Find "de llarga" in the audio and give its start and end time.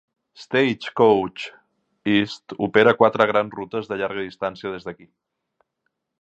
3.93-4.25